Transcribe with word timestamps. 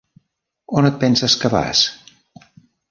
On 0.79 0.89
et 0.91 0.97
penses 1.03 1.37
que 1.43 1.53
vas? 1.57 1.87